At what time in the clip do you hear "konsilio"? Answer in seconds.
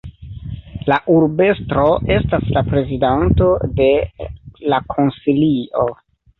4.97-5.89